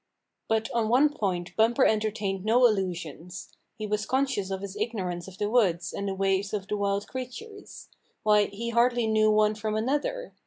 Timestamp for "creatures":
7.07-7.87